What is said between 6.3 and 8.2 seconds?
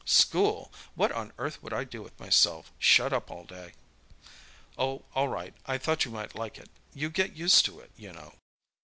like it. You get used to it, you